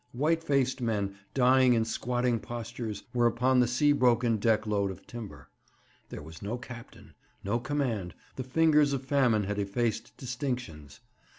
[0.13, 5.05] White faced men, dying in squatting postures, were upon the sea broken deck load of
[5.05, 5.49] timber.
[6.09, 11.01] There was no captain, no command, the fingers of famine had effaced distinctions.